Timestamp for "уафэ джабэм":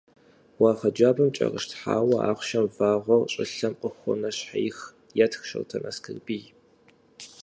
0.61-1.29